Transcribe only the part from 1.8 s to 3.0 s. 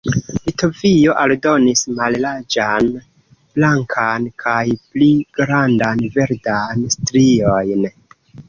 mallarĝan